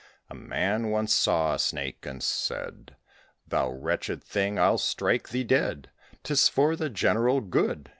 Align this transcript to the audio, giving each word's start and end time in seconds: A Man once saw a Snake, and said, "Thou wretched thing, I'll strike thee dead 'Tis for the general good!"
A 0.31 0.33
Man 0.33 0.89
once 0.89 1.13
saw 1.13 1.53
a 1.53 1.59
Snake, 1.59 2.07
and 2.07 2.23
said, 2.23 2.95
"Thou 3.47 3.69
wretched 3.69 4.23
thing, 4.23 4.57
I'll 4.57 4.79
strike 4.79 5.29
thee 5.29 5.43
dead 5.43 5.91
'Tis 6.23 6.49
for 6.49 6.75
the 6.75 6.89
general 6.89 7.39
good!" 7.39 7.89